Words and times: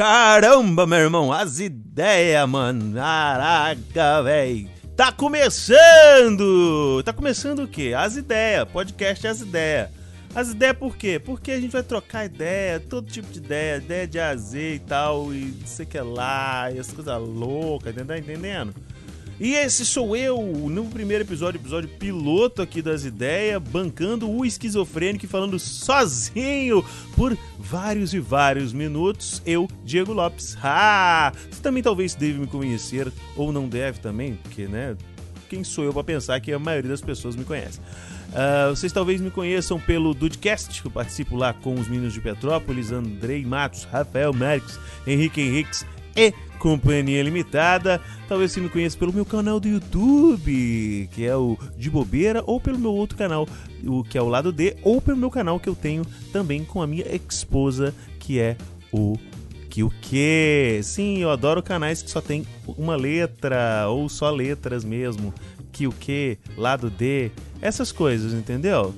Caramba, 0.00 0.86
meu 0.86 0.98
irmão, 0.98 1.30
as 1.30 1.60
ideias, 1.60 2.48
mano. 2.48 2.94
Caraca, 2.94 4.22
velho. 4.22 4.66
Tá 4.96 5.12
começando! 5.12 7.02
Tá 7.04 7.12
começando 7.12 7.64
o 7.64 7.68
quê? 7.68 7.92
As 7.94 8.16
ideias. 8.16 8.66
Podcast 8.70 9.26
As 9.26 9.42
Ideias. 9.42 9.90
As 10.34 10.52
ideias 10.52 10.78
por 10.78 10.96
quê? 10.96 11.20
Porque 11.22 11.50
a 11.52 11.60
gente 11.60 11.72
vai 11.72 11.82
trocar 11.82 12.24
ideia, 12.24 12.80
todo 12.80 13.12
tipo 13.12 13.30
de 13.30 13.40
ideia, 13.40 13.76
ideia 13.76 14.08
de 14.08 14.18
AZ 14.18 14.54
e 14.54 14.80
tal, 14.88 15.34
e 15.34 15.54
não 15.60 15.66
sei 15.66 15.84
o 15.84 15.88
que 15.90 16.00
lá, 16.00 16.70
e 16.72 16.78
as 16.78 16.90
coisas 16.90 17.20
loucas, 17.20 17.94
tá 17.94 18.16
entendendo? 18.16 18.74
E 19.40 19.54
esse 19.54 19.86
sou 19.86 20.14
eu, 20.14 20.38
no 20.68 20.84
primeiro 20.84 21.24
episódio, 21.24 21.58
episódio 21.58 21.88
piloto 21.88 22.60
aqui 22.60 22.82
das 22.82 23.06
ideias, 23.06 23.58
bancando 23.58 24.30
o 24.30 24.44
esquizofrênico 24.44 25.24
e 25.24 25.28
falando 25.28 25.58
sozinho 25.58 26.84
por 27.16 27.34
vários 27.58 28.12
e 28.12 28.20
vários 28.20 28.74
minutos. 28.74 29.40
Eu, 29.46 29.66
Diego 29.82 30.12
Lopes. 30.12 30.58
Ah! 30.62 31.32
Você 31.50 31.62
também 31.62 31.82
talvez 31.82 32.14
deve 32.14 32.38
me 32.38 32.46
conhecer, 32.46 33.10
ou 33.34 33.50
não 33.50 33.66
deve 33.66 33.98
também, 34.00 34.34
porque, 34.42 34.66
né? 34.66 34.94
Quem 35.48 35.64
sou 35.64 35.84
eu 35.84 35.92
para 35.94 36.04
pensar 36.04 36.38
que 36.40 36.52
a 36.52 36.58
maioria 36.58 36.90
das 36.90 37.00
pessoas 37.00 37.34
me 37.34 37.44
conhece? 37.44 37.80
Uh, 37.80 38.76
vocês 38.76 38.92
talvez 38.92 39.22
me 39.22 39.30
conheçam 39.30 39.80
pelo 39.80 40.12
Dudecast, 40.12 40.82
que 40.82 40.86
eu 40.86 40.92
participo 40.92 41.34
lá 41.34 41.54
com 41.54 41.74
os 41.74 41.88
meninos 41.88 42.12
de 42.12 42.20
Petrópolis, 42.20 42.92
Andrei 42.92 43.42
Matos, 43.46 43.84
Rafael 43.84 44.34
Marques, 44.34 44.78
Henrique 45.06 45.40
Henriques 45.40 45.86
e 46.16 46.32
Companhia 46.58 47.22
Limitada. 47.22 48.00
Talvez 48.28 48.52
você 48.52 48.60
me 48.60 48.68
conheça 48.68 48.96
pelo 48.96 49.12
meu 49.12 49.24
canal 49.24 49.58
do 49.58 49.68
YouTube, 49.68 51.08
que 51.12 51.24
é 51.24 51.34
o 51.34 51.58
De 51.76 51.90
Bobeira, 51.90 52.42
ou 52.46 52.60
pelo 52.60 52.78
meu 52.78 52.92
outro 52.92 53.16
canal, 53.16 53.48
o 53.84 54.04
que 54.04 54.16
é 54.16 54.22
o 54.22 54.28
Lado 54.28 54.52
D, 54.52 54.76
ou 54.82 55.00
pelo 55.00 55.16
meu 55.16 55.30
canal 55.30 55.58
que 55.58 55.68
eu 55.68 55.74
tenho 55.74 56.04
também 56.32 56.64
com 56.64 56.82
a 56.82 56.86
minha 56.86 57.04
esposa, 57.14 57.94
que 58.18 58.38
é 58.38 58.56
o 58.92 59.16
que 59.70 59.84
o 59.84 59.90
que? 60.02 60.80
Sim, 60.82 61.18
eu 61.18 61.30
adoro 61.30 61.62
canais 61.62 62.02
que 62.02 62.10
só 62.10 62.20
tem 62.20 62.44
uma 62.66 62.96
letra 62.96 63.86
ou 63.88 64.08
só 64.08 64.28
letras 64.28 64.84
mesmo. 64.84 65.32
Que 65.72 65.86
o 65.86 65.92
que? 65.92 66.36
Lado 66.56 66.90
D, 66.90 67.30
essas 67.62 67.92
coisas, 67.92 68.32
entendeu? 68.32 68.92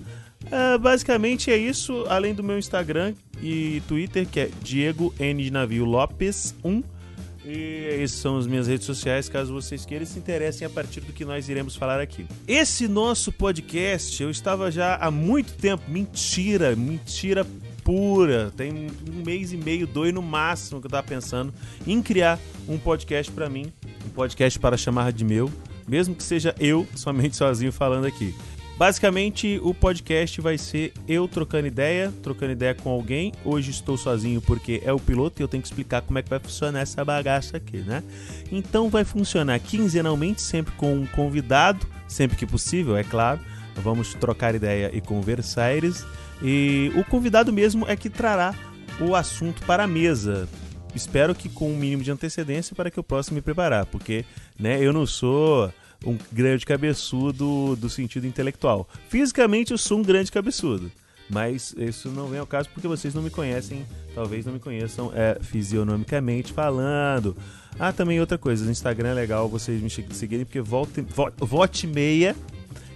Uh, 0.46 0.78
basicamente 0.78 1.50
é 1.50 1.56
isso, 1.56 2.04
além 2.08 2.34
do 2.34 2.42
meu 2.42 2.58
Instagram 2.58 3.14
e 3.40 3.82
Twitter, 3.86 4.26
que 4.26 4.40
é 4.40 4.50
Diego 4.62 5.14
N 5.20 5.44
de 5.44 5.50
Navio 5.50 5.84
Lopes 5.84 6.54
1. 6.64 6.82
E 7.44 7.98
essas 8.00 8.18
são 8.18 8.38
as 8.38 8.46
minhas 8.46 8.68
redes 8.68 8.86
sociais, 8.86 9.28
caso 9.28 9.52
vocês 9.52 9.84
queiram 9.84 10.06
se 10.06 10.18
interessem 10.18 10.66
a 10.66 10.70
partir 10.70 11.00
do 11.00 11.12
que 11.12 11.24
nós 11.24 11.48
iremos 11.48 11.74
falar 11.74 12.00
aqui. 12.00 12.26
Esse 12.46 12.86
nosso 12.86 13.32
podcast, 13.32 14.22
eu 14.22 14.30
estava 14.30 14.70
já 14.70 14.94
há 14.96 15.10
muito 15.10 15.52
tempo, 15.54 15.82
mentira, 15.88 16.76
mentira 16.76 17.44
pura. 17.82 18.52
Tem 18.56 18.72
um 18.72 19.24
mês 19.24 19.52
e 19.52 19.56
meio, 19.56 19.86
dois 19.86 20.14
no 20.14 20.22
máximo 20.22 20.80
que 20.80 20.86
eu 20.86 20.88
estava 20.88 21.06
pensando 21.06 21.52
em 21.86 22.00
criar 22.00 22.38
um 22.68 22.78
podcast 22.78 23.30
para 23.32 23.48
mim, 23.48 23.72
um 24.06 24.10
podcast 24.10 24.58
para 24.58 24.76
chamar 24.76 25.12
de 25.12 25.24
meu, 25.24 25.50
mesmo 25.86 26.14
que 26.14 26.22
seja 26.22 26.54
eu 26.60 26.86
somente 26.94 27.36
sozinho 27.36 27.72
falando 27.72 28.06
aqui. 28.06 28.34
Basicamente, 28.76 29.60
o 29.62 29.72
podcast 29.74 30.40
vai 30.40 30.56
ser 30.56 30.92
eu 31.06 31.28
trocando 31.28 31.66
ideia, 31.66 32.12
trocando 32.22 32.52
ideia 32.52 32.74
com 32.74 32.90
alguém. 32.90 33.32
Hoje 33.44 33.70
estou 33.70 33.96
sozinho 33.96 34.40
porque 34.40 34.82
é 34.84 34.92
o 34.92 34.98
piloto 34.98 35.40
e 35.40 35.42
eu 35.42 35.48
tenho 35.48 35.62
que 35.62 35.68
explicar 35.68 36.02
como 36.02 36.18
é 36.18 36.22
que 36.22 36.30
vai 36.30 36.40
funcionar 36.40 36.80
essa 36.80 37.04
bagaça 37.04 37.58
aqui, 37.58 37.78
né? 37.78 38.02
Então 38.50 38.88
vai 38.88 39.04
funcionar 39.04 39.58
quinzenalmente, 39.60 40.40
sempre 40.40 40.72
com 40.74 40.94
um 40.94 41.06
convidado, 41.06 41.86
sempre 42.08 42.36
que 42.36 42.46
possível, 42.46 42.96
é 42.96 43.04
claro. 43.04 43.40
Vamos 43.76 44.14
trocar 44.14 44.54
ideia 44.54 44.90
e 44.92 45.00
conversar. 45.00 45.72
E 46.42 46.90
o 46.96 47.04
convidado 47.04 47.52
mesmo 47.52 47.86
é 47.88 47.94
que 47.94 48.10
trará 48.10 48.54
o 49.00 49.14
assunto 49.14 49.62
para 49.64 49.84
a 49.84 49.86
mesa. 49.86 50.48
Espero 50.94 51.34
que 51.34 51.48
com 51.48 51.72
um 51.72 51.76
mínimo 51.76 52.02
de 52.02 52.10
antecedência 52.10 52.74
para 52.74 52.90
que 52.90 52.98
eu 52.98 53.04
possa 53.04 53.32
me 53.32 53.40
preparar, 53.40 53.86
porque 53.86 54.24
né, 54.58 54.82
eu 54.82 54.92
não 54.92 55.06
sou 55.06 55.72
um 56.04 56.18
grande 56.32 56.66
cabeçudo 56.66 57.76
do 57.76 57.88
sentido 57.88 58.26
intelectual. 58.26 58.88
Fisicamente 59.08 59.72
eu 59.72 59.78
sou 59.78 59.98
um 59.98 60.02
grande 60.02 60.30
cabeçudo, 60.30 60.90
mas 61.28 61.74
isso 61.78 62.08
não 62.08 62.28
vem 62.28 62.38
ao 62.40 62.46
caso 62.46 62.68
porque 62.70 62.88
vocês 62.88 63.14
não 63.14 63.22
me 63.22 63.30
conhecem, 63.30 63.86
talvez 64.14 64.44
não 64.44 64.52
me 64.52 64.60
conheçam 64.60 65.12
é, 65.14 65.38
fisionomicamente 65.40 66.52
falando. 66.52 67.36
Ah, 67.78 67.92
também 67.92 68.20
outra 68.20 68.36
coisa, 68.36 68.64
no 68.64 68.70
Instagram 68.70 69.10
é 69.10 69.14
legal 69.14 69.48
vocês 69.48 69.80
me 69.80 69.90
seguirem 69.90 70.44
porque 70.44 70.60
volta, 70.60 71.02
vote 71.38 71.86
meia 71.86 72.36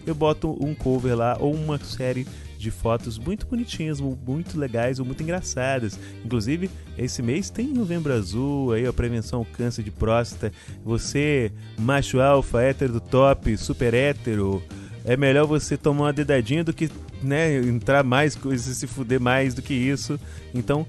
eu 0.06 0.14
boto 0.14 0.56
um 0.64 0.74
cover 0.74 1.16
lá 1.16 1.36
ou 1.40 1.52
uma 1.52 1.78
série 1.78 2.26
de 2.58 2.70
fotos 2.70 3.18
muito 3.18 3.46
bonitinhas, 3.46 4.00
muito 4.00 4.58
legais 4.58 4.98
ou 4.98 5.04
muito 5.04 5.22
engraçadas. 5.22 5.98
Inclusive, 6.24 6.70
esse 6.96 7.22
mês 7.22 7.50
tem 7.50 7.68
Novembro 7.68 8.12
Azul, 8.12 8.72
aí 8.72 8.86
a 8.86 8.92
prevenção 8.92 9.40
ao 9.40 9.44
câncer 9.44 9.82
de 9.82 9.90
próstata. 9.90 10.52
Você, 10.84 11.52
macho 11.78 12.20
alfa, 12.20 12.62
hétero 12.62 12.94
do 12.94 13.00
top, 13.00 13.56
super 13.56 13.94
hétero, 13.94 14.62
é 15.04 15.16
melhor 15.16 15.46
você 15.46 15.76
tomar 15.76 16.06
uma 16.06 16.12
dedadinha 16.12 16.64
do 16.64 16.72
que 16.72 16.90
né, 17.22 17.56
entrar 17.58 18.02
mais 18.02 18.34
coisas, 18.34 18.76
se 18.76 18.86
fuder 18.86 19.20
mais 19.20 19.54
do 19.54 19.62
que 19.62 19.72
isso. 19.72 20.18
Então, 20.54 20.86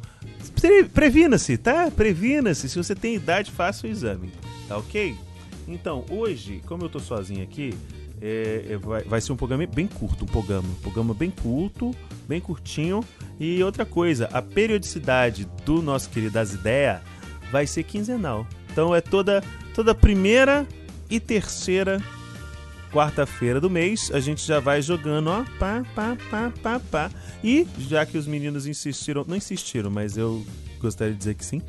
previna-se, 0.93 1.57
tá? 1.57 1.91
Previna-se. 1.91 2.67
Se 2.67 2.77
você 2.77 2.95
tem 2.95 3.15
idade, 3.15 3.51
faça 3.51 3.85
o 3.85 3.89
exame, 3.89 4.31
tá 4.67 4.77
ok? 4.77 5.15
Então, 5.67 6.05
hoje, 6.09 6.61
como 6.65 6.83
eu 6.83 6.89
tô 6.89 6.99
sozinho 6.99 7.43
aqui, 7.43 7.73
é, 8.21 8.65
é, 8.69 8.77
vai, 8.77 9.03
vai, 9.03 9.21
ser 9.21 9.31
um 9.31 9.35
programa 9.35 9.65
bem 9.67 9.87
curto, 9.87 10.25
um 10.25 10.27
programa, 10.27 10.67
um 10.67 10.81
programa 10.81 11.13
bem 11.13 11.29
curto, 11.29 11.95
bem 12.27 12.41
curtinho. 12.41 13.03
E 13.39 13.63
outra 13.63 13.85
coisa, 13.85 14.29
a 14.33 14.41
periodicidade 14.41 15.47
do 15.65 15.81
nosso 15.81 16.09
querido 16.09 16.33
Das 16.33 16.53
Ideias 16.53 17.01
vai 17.51 17.67
ser 17.67 17.83
quinzenal. 17.83 18.47
Então 18.71 18.93
é 18.93 19.01
toda 19.01 19.43
toda 19.73 19.93
primeira 19.93 20.67
e 21.09 21.19
terceira 21.19 22.01
quarta-feira 22.91 23.59
do 23.59 23.69
mês, 23.69 24.09
a 24.13 24.19
gente 24.19 24.45
já 24.45 24.59
vai 24.59 24.81
jogando, 24.81 25.27
ó, 25.27 25.43
pá, 25.59 25.83
pá, 25.93 26.17
pá, 26.29 26.51
pá, 26.61 26.79
pá. 26.79 27.11
E 27.43 27.67
já 27.77 28.05
que 28.05 28.17
os 28.17 28.25
meninos 28.25 28.65
insistiram, 28.65 29.25
não 29.27 29.35
insistiram, 29.35 29.89
mas 29.89 30.17
eu 30.17 30.45
gostaria 30.79 31.13
de 31.13 31.19
dizer 31.19 31.35
que 31.35 31.45
sim. 31.45 31.61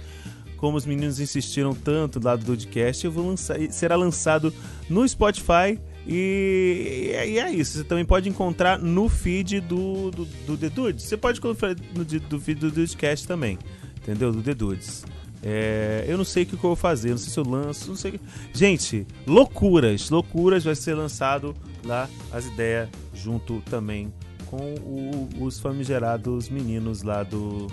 Como 0.56 0.76
os 0.76 0.86
meninos 0.86 1.20
insistiram 1.20 1.74
tanto 1.74 2.20
lá 2.22 2.34
do 2.34 2.44
podcast, 2.44 3.04
eu 3.04 3.12
vou 3.12 3.26
lançar, 3.26 3.58
será 3.70 3.94
lançado 3.94 4.52
no 4.88 5.06
Spotify 5.08 5.78
e, 6.08 7.12
e, 7.12 7.38
é 7.38 7.52
isso. 7.52 7.78
Você 7.78 7.84
também 7.84 8.04
pode 8.04 8.28
encontrar 8.28 8.78
no 8.78 9.08
feed 9.08 9.60
do, 9.60 10.10
do, 10.10 10.24
do 10.24 10.56
The 10.56 10.70
Dudes. 10.70 11.04
Você 11.04 11.16
pode 11.16 11.38
encontrar 11.38 11.76
no 11.94 12.04
do 12.04 12.40
feed 12.40 12.60
do 12.60 12.70
Dudecast 12.70 13.28
também. 13.28 13.58
Entendeu? 13.98 14.32
Do 14.32 14.42
The 14.42 14.54
Dudes. 14.54 15.04
É, 15.42 16.04
eu 16.08 16.16
não 16.16 16.24
sei 16.24 16.42
o 16.42 16.46
que 16.46 16.54
eu 16.54 16.60
vou 16.60 16.74
fazer, 16.74 17.10
não 17.10 17.18
sei 17.18 17.32
se 17.32 17.38
eu 17.38 17.44
lanço, 17.44 17.88
não 17.88 17.96
sei. 17.96 18.18
Gente, 18.52 19.06
loucuras, 19.26 20.10
loucuras 20.10 20.64
vai 20.64 20.74
ser 20.74 20.94
lançado 20.94 21.54
lá 21.84 22.08
as 22.32 22.46
ideias 22.46 22.88
junto 23.14 23.60
também 23.62 24.12
com 24.46 24.74
o, 24.80 25.28
os 25.40 25.60
famigerados 25.60 26.48
meninos 26.48 27.02
lá 27.02 27.22
do 27.22 27.68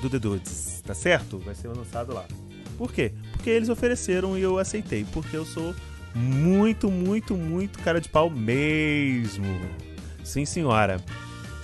do 0.00 0.10
The 0.10 0.18
Dudes, 0.18 0.82
tá 0.84 0.94
certo? 0.94 1.38
Vai 1.38 1.54
ser 1.54 1.68
lançado 1.68 2.12
lá. 2.12 2.26
Por 2.76 2.92
quê? 2.92 3.12
Porque 3.32 3.50
eles 3.50 3.68
ofereceram 3.68 4.36
e 4.36 4.42
eu 4.42 4.58
aceitei, 4.58 5.06
porque 5.12 5.36
eu 5.36 5.46
sou 5.46 5.74
muito, 6.16 6.90
muito, 6.90 7.36
muito 7.36 7.78
cara 7.80 8.00
de 8.00 8.08
pau 8.08 8.30
mesmo. 8.30 9.44
Sim, 10.24 10.46
senhora. 10.46 10.96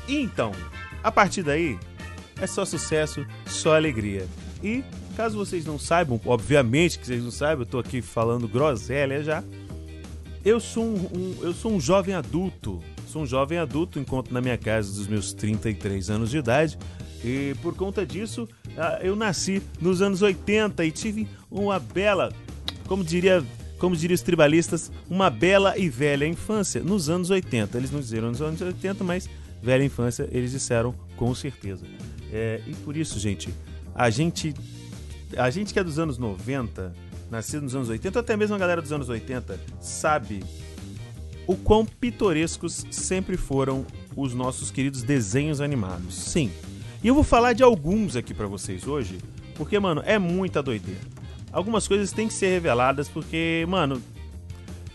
Então, 0.06 0.52
a 1.02 1.10
partir 1.10 1.42
daí, 1.42 1.78
é 2.40 2.46
só 2.46 2.64
sucesso, 2.64 3.26
só 3.46 3.74
alegria. 3.74 4.26
E, 4.62 4.84
caso 5.16 5.38
vocês 5.38 5.64
não 5.64 5.78
saibam, 5.78 6.20
obviamente 6.26 6.98
que 6.98 7.06
vocês 7.06 7.24
não 7.24 7.30
saibam, 7.30 7.62
eu 7.62 7.66
tô 7.66 7.78
aqui 7.78 8.02
falando 8.02 8.46
groselha 8.46 9.22
já. 9.24 9.42
Eu 10.44 10.60
sou 10.60 10.84
um, 10.84 10.96
um, 10.96 11.36
eu 11.40 11.54
sou 11.54 11.72
um 11.72 11.80
jovem 11.80 12.14
adulto. 12.14 12.80
Sou 13.06 13.22
um 13.22 13.26
jovem 13.26 13.58
adulto, 13.58 13.98
enquanto 13.98 14.32
na 14.32 14.40
minha 14.40 14.58
casa 14.58 14.92
dos 14.92 15.06
meus 15.06 15.32
33 15.32 16.10
anos 16.10 16.30
de 16.30 16.38
idade. 16.38 16.78
E 17.24 17.54
por 17.62 17.74
conta 17.74 18.04
disso, 18.04 18.48
ah, 18.76 18.98
eu 19.02 19.14
nasci 19.14 19.62
nos 19.80 20.02
anos 20.02 20.20
80 20.20 20.84
e 20.84 20.90
tive 20.90 21.28
uma 21.50 21.78
bela, 21.78 22.32
como 22.86 23.04
diria 23.04 23.44
como 23.82 23.96
diriam 23.96 24.14
os 24.14 24.22
tribalistas, 24.22 24.92
uma 25.10 25.28
bela 25.28 25.76
e 25.76 25.88
velha 25.88 26.24
infância 26.24 26.80
nos 26.84 27.10
anos 27.10 27.30
80. 27.30 27.76
Eles 27.76 27.90
não 27.90 27.98
disseram 27.98 28.28
nos 28.28 28.40
anos 28.40 28.60
80, 28.60 29.02
mas 29.02 29.28
velha 29.60 29.84
infância 29.84 30.28
eles 30.30 30.52
disseram 30.52 30.94
com 31.16 31.34
certeza. 31.34 31.84
É, 32.32 32.62
e 32.64 32.74
por 32.76 32.96
isso, 32.96 33.18
gente, 33.18 33.52
a 33.92 34.08
gente 34.08 34.54
a 35.36 35.50
gente 35.50 35.72
que 35.72 35.80
é 35.80 35.82
dos 35.82 35.98
anos 35.98 36.16
90, 36.16 36.94
nascido 37.28 37.62
nos 37.62 37.74
anos 37.74 37.88
80, 37.88 38.20
até 38.20 38.36
mesmo 38.36 38.54
a 38.54 38.58
galera 38.58 38.80
dos 38.80 38.92
anos 38.92 39.08
80, 39.08 39.58
sabe 39.80 40.44
o 41.44 41.56
quão 41.56 41.84
pitorescos 41.84 42.86
sempre 42.88 43.36
foram 43.36 43.84
os 44.14 44.32
nossos 44.32 44.70
queridos 44.70 45.02
desenhos 45.02 45.60
animados. 45.60 46.14
Sim. 46.14 46.52
E 47.02 47.08
eu 47.08 47.16
vou 47.16 47.24
falar 47.24 47.52
de 47.52 47.64
alguns 47.64 48.14
aqui 48.14 48.32
para 48.32 48.46
vocês 48.46 48.86
hoje, 48.86 49.18
porque, 49.56 49.76
mano, 49.80 50.04
é 50.06 50.20
muita 50.20 50.62
doideira 50.62 51.11
algumas 51.52 51.86
coisas 51.86 52.10
têm 52.12 52.28
que 52.28 52.34
ser 52.34 52.48
reveladas 52.48 53.08
porque, 53.08 53.64
mano, 53.68 54.02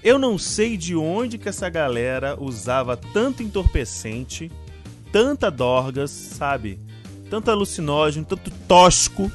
eu 0.03 0.17
não 0.17 0.37
sei 0.37 0.75
de 0.77 0.95
onde 0.95 1.37
que 1.37 1.49
essa 1.49 1.69
galera 1.69 2.37
usava 2.39 2.97
tanto 2.97 3.43
entorpecente, 3.43 4.51
tanta 5.11 5.51
dorgas, 5.51 6.11
sabe? 6.11 6.79
Tanto 7.29 7.51
alucinógeno, 7.51 8.25
tanto 8.25 8.49
tóxico 8.67 9.31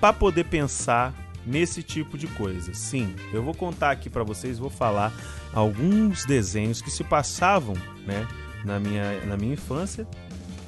para 0.00 0.12
poder 0.12 0.44
pensar 0.44 1.14
nesse 1.44 1.82
tipo 1.82 2.18
de 2.18 2.26
coisa. 2.26 2.74
Sim, 2.74 3.14
eu 3.32 3.42
vou 3.42 3.54
contar 3.54 3.90
aqui 3.90 4.10
para 4.10 4.24
vocês, 4.24 4.58
vou 4.58 4.70
falar 4.70 5.12
alguns 5.52 6.24
desenhos 6.24 6.82
que 6.82 6.90
se 6.90 7.04
passavam, 7.04 7.74
né, 8.06 8.26
na 8.64 8.80
minha, 8.80 9.24
na 9.26 9.36
minha 9.36 9.54
infância. 9.54 10.06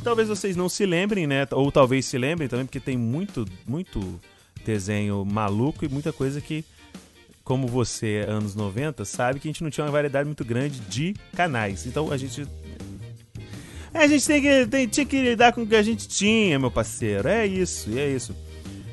Talvez 0.05 0.29
vocês 0.29 0.56
não 0.56 0.69
se 0.69 0.87
lembrem, 0.87 1.27
né, 1.27 1.47
ou 1.50 1.73
talvez 1.73 2.06
se 2.06 2.17
lembrem 2.17 2.49
também, 2.49 2.65
porque 2.65 2.81
tem 2.81 2.97
muito, 2.97 3.45
muito 3.67 4.21
desenho 4.69 5.25
maluco 5.25 5.85
e 5.85 5.88
muita 5.88 6.12
coisa 6.12 6.43
que 6.43 6.62
como 7.43 7.67
você, 7.67 8.26
anos 8.29 8.55
90, 8.55 9.06
sabe 9.06 9.41
que 9.41 9.49
a 9.49 9.50
gente 9.50 9.62
não 9.62 9.70
tinha 9.70 9.87
uma 9.87 9.91
variedade 9.91 10.26
muito 10.26 10.44
grande 10.44 10.79
de 10.81 11.15
canais. 11.35 11.87
Então 11.87 12.12
a 12.12 12.17
gente. 12.19 12.47
É, 13.94 14.00
a 14.00 14.06
gente 14.06 14.26
tem 14.26 14.43
que, 14.43 14.67
tem, 14.67 14.87
tinha 14.87 15.06
que 15.06 15.23
lidar 15.23 15.55
com 15.55 15.62
o 15.62 15.67
que 15.67 15.75
a 15.75 15.82
gente 15.82 16.06
tinha, 16.06 16.59
meu 16.59 16.70
parceiro. 16.70 17.26
É 17.26 17.47
isso, 17.47 17.88
é 17.99 18.06
isso. 18.06 18.37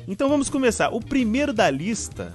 Então 0.08 0.30
vamos 0.30 0.48
começar. 0.48 0.88
O 0.88 1.00
primeiro 1.00 1.52
da 1.52 1.70
lista, 1.70 2.32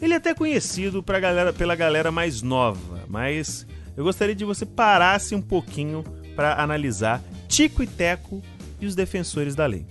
ele 0.00 0.12
é 0.12 0.18
até 0.18 0.34
conhecido 0.34 1.02
pra 1.02 1.18
galera, 1.18 1.52
pela 1.54 1.74
galera 1.74 2.12
mais 2.12 2.42
nova, 2.42 3.06
mas 3.08 3.66
eu 3.96 4.04
gostaria 4.04 4.34
de 4.34 4.44
você 4.44 4.66
parasse 4.66 5.34
um 5.34 5.40
pouquinho 5.40 6.04
para 6.36 6.62
analisar 6.62 7.22
Tico 7.48 7.82
e 7.82 7.86
Teco 7.86 8.42
e 8.78 8.84
os 8.84 8.94
defensores 8.94 9.54
da 9.54 9.64
lei. 9.64 9.86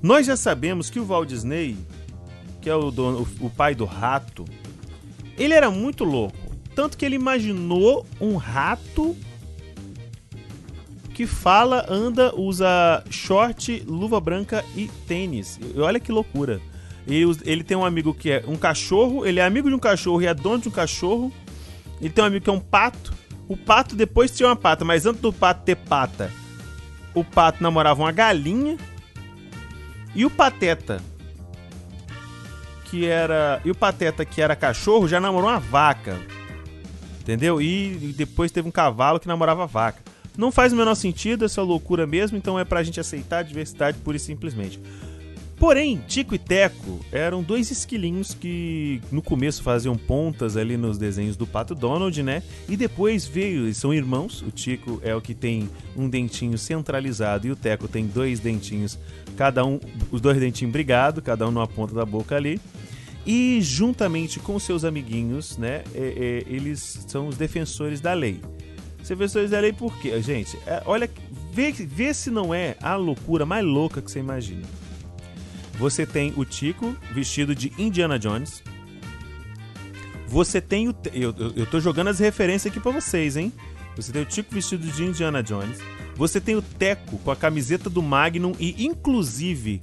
Nós 0.00 0.26
já 0.26 0.36
sabemos 0.36 0.88
que 0.88 1.00
o 1.00 1.04
Walt 1.04 1.28
Disney, 1.28 1.76
que 2.60 2.68
é 2.68 2.74
o, 2.74 2.90
dono, 2.90 3.26
o, 3.40 3.46
o 3.46 3.50
pai 3.50 3.74
do 3.74 3.84
rato, 3.84 4.44
ele 5.36 5.54
era 5.54 5.70
muito 5.70 6.04
louco. 6.04 6.36
Tanto 6.74 6.96
que 6.96 7.04
ele 7.04 7.16
imaginou 7.16 8.06
um 8.20 8.36
rato 8.36 9.16
que 11.14 11.26
fala, 11.26 11.84
anda, 11.88 12.32
usa 12.36 13.02
short, 13.10 13.82
luva 13.86 14.20
branca 14.20 14.64
e 14.76 14.88
tênis. 15.06 15.58
E 15.74 15.80
olha 15.80 15.98
que 15.98 16.12
loucura. 16.12 16.60
Ele, 17.06 17.24
ele 17.44 17.64
tem 17.64 17.76
um 17.76 17.84
amigo 17.84 18.14
que 18.14 18.30
é 18.30 18.44
um 18.46 18.56
cachorro, 18.56 19.26
ele 19.26 19.40
é 19.40 19.44
amigo 19.44 19.68
de 19.68 19.74
um 19.74 19.78
cachorro 19.78 20.22
e 20.22 20.26
é 20.26 20.34
dono 20.34 20.60
de 20.60 20.68
um 20.68 20.72
cachorro. 20.72 21.32
Ele 22.00 22.10
tem 22.10 22.22
um 22.22 22.26
amigo 22.28 22.44
que 22.44 22.50
é 22.50 22.52
um 22.52 22.60
pato. 22.60 23.12
O 23.48 23.56
pato 23.56 23.96
depois 23.96 24.30
tinha 24.30 24.48
uma 24.48 24.54
pata, 24.54 24.84
mas 24.84 25.06
antes 25.06 25.20
do 25.20 25.32
pato 25.32 25.64
ter 25.64 25.74
pata, 25.74 26.30
o 27.14 27.24
pato 27.24 27.62
namorava 27.62 28.00
uma 28.00 28.12
galinha. 28.12 28.76
E 30.14 30.24
o 30.24 30.30
Pateta 30.30 31.02
que 32.90 33.06
era. 33.06 33.60
E 33.64 33.70
o 33.70 33.74
Pateta, 33.74 34.24
que 34.24 34.40
era 34.40 34.56
cachorro, 34.56 35.08
já 35.08 35.20
namorou 35.20 35.50
uma 35.50 35.60
vaca. 35.60 36.18
Entendeu? 37.20 37.60
E 37.60 38.14
depois 38.16 38.50
teve 38.50 38.68
um 38.68 38.72
cavalo 38.72 39.20
que 39.20 39.28
namorava 39.28 39.66
vaca. 39.66 40.02
Não 40.36 40.52
faz 40.52 40.72
o 40.72 40.76
menor 40.76 40.94
sentido 40.94 41.44
essa 41.44 41.62
loucura 41.62 42.06
mesmo, 42.06 42.38
então 42.38 42.58
é 42.58 42.64
pra 42.64 42.82
gente 42.82 43.00
aceitar 43.00 43.38
a 43.38 43.42
diversidade 43.42 43.98
pura 43.98 44.16
e 44.16 44.20
simplesmente. 44.20 44.80
Porém, 45.58 46.00
Tico 46.06 46.36
e 46.36 46.38
Teco 46.38 47.00
eram 47.10 47.42
dois 47.42 47.72
esquilinhos 47.72 48.32
que 48.32 49.02
no 49.10 49.20
começo 49.20 49.60
faziam 49.60 49.96
pontas 49.96 50.56
ali 50.56 50.76
nos 50.76 50.96
desenhos 50.96 51.36
do 51.36 51.44
Pato 51.44 51.74
Donald, 51.74 52.22
né? 52.22 52.44
E 52.68 52.76
depois 52.76 53.26
veio, 53.26 53.74
são 53.74 53.92
irmãos. 53.92 54.40
O 54.42 54.52
Tico 54.52 55.00
é 55.02 55.12
o 55.16 55.20
que 55.20 55.34
tem 55.34 55.68
um 55.96 56.08
dentinho 56.08 56.56
centralizado 56.56 57.48
e 57.48 57.50
o 57.50 57.56
Teco 57.56 57.88
tem 57.88 58.06
dois 58.06 58.38
dentinhos, 58.38 58.96
cada 59.36 59.64
um, 59.64 59.80
os 60.12 60.20
dois 60.20 60.38
dentinhos 60.38 60.72
brigados, 60.72 61.24
cada 61.24 61.48
um 61.48 61.50
numa 61.50 61.66
ponta 61.66 61.92
da 61.92 62.06
boca 62.06 62.36
ali. 62.36 62.60
E 63.30 63.60
juntamente 63.60 64.40
com 64.40 64.58
seus 64.58 64.86
amiguinhos, 64.86 65.58
né? 65.58 65.84
É, 65.94 65.98
é, 65.98 66.44
eles 66.50 67.04
são 67.06 67.28
os 67.28 67.36
defensores 67.36 68.00
da 68.00 68.14
lei. 68.14 68.40
Defensores 69.06 69.50
da 69.50 69.60
lei 69.60 69.70
por 69.70 69.94
quê? 69.98 70.18
Gente, 70.22 70.58
é, 70.66 70.82
olha, 70.86 71.10
vê, 71.52 71.70
vê 71.70 72.14
se 72.14 72.30
não 72.30 72.54
é 72.54 72.74
a 72.80 72.96
loucura 72.96 73.44
mais 73.44 73.62
louca 73.62 74.00
que 74.00 74.10
você 74.10 74.18
imagina. 74.18 74.62
Você 75.74 76.06
tem 76.06 76.32
o 76.38 76.44
Tico 76.46 76.96
vestido 77.12 77.54
de 77.54 77.70
Indiana 77.76 78.18
Jones. 78.18 78.62
Você 80.26 80.58
tem 80.58 80.88
o. 80.88 80.94
Eu, 81.12 81.34
eu, 81.38 81.52
eu 81.54 81.66
tô 81.66 81.80
jogando 81.80 82.08
as 82.08 82.18
referências 82.18 82.72
aqui 82.72 82.80
para 82.80 82.92
vocês, 82.92 83.36
hein? 83.36 83.52
Você 83.94 84.10
tem 84.10 84.22
o 84.22 84.26
Tico 84.26 84.54
vestido 84.54 84.86
de 84.86 85.04
Indiana 85.04 85.42
Jones. 85.42 85.78
Você 86.16 86.40
tem 86.40 86.56
o 86.56 86.62
Teco 86.62 87.18
com 87.18 87.30
a 87.30 87.36
camiseta 87.36 87.90
do 87.90 88.02
Magnum 88.02 88.54
e, 88.58 88.86
inclusive, 88.86 89.82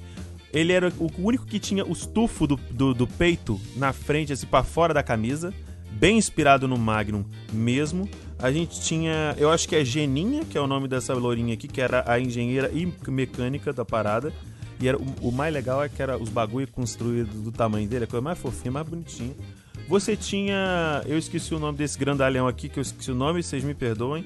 ele 0.55 0.71
era 0.71 0.91
o 0.97 1.11
único 1.17 1.45
que 1.45 1.59
tinha 1.59 1.85
o 1.85 1.91
estufo 1.91 2.47
do, 2.47 2.55
do, 2.71 2.93
do 2.93 3.05
peito 3.05 3.59
na 3.75 3.91
frente, 3.91 4.31
assim, 4.31 4.47
para 4.47 4.63
fora 4.63 4.93
da 4.93 5.03
camisa. 5.03 5.53
Bem 5.91 6.17
inspirado 6.17 6.65
no 6.65 6.77
Magnum 6.77 7.25
mesmo. 7.51 8.09
A 8.39 8.51
gente 8.51 8.79
tinha, 8.79 9.35
eu 9.37 9.51
acho 9.51 9.67
que 9.67 9.75
é 9.75 9.83
Geninha, 9.83 10.45
que 10.45 10.57
é 10.57 10.61
o 10.61 10.67
nome 10.67 10.87
dessa 10.87 11.13
lourinha 11.13 11.53
aqui, 11.53 11.67
que 11.67 11.81
era 11.81 12.09
a 12.09 12.19
engenheira 12.19 12.71
e 12.73 12.87
mecânica 13.11 13.73
da 13.73 13.83
parada. 13.83 14.31
E 14.79 14.87
era, 14.87 14.97
o, 14.97 15.05
o, 15.21 15.31
mais 15.31 15.53
legal 15.53 15.83
é 15.83 15.89
que 15.89 16.01
era 16.01 16.17
os 16.17 16.29
bagulho 16.29 16.67
construídos 16.69 17.35
do 17.41 17.51
tamanho 17.51 17.87
dele, 17.87 18.05
a 18.05 18.07
coisa 18.07 18.21
mais 18.21 18.39
fofinha, 18.39 18.71
mais 18.71 18.87
bonitinha. 18.87 19.33
Você 19.89 20.15
tinha. 20.15 21.03
Eu 21.05 21.17
esqueci 21.17 21.53
o 21.53 21.59
nome 21.59 21.77
desse 21.77 21.97
grandalhão 21.97 22.47
aqui, 22.47 22.69
que 22.69 22.79
eu 22.79 22.81
esqueci 22.81 23.11
o 23.11 23.15
nome, 23.15 23.43
vocês 23.43 23.63
me 23.63 23.73
perdoem. 23.73 24.25